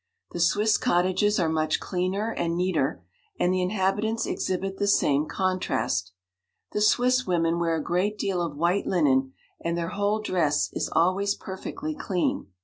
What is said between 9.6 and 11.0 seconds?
and their whole dress is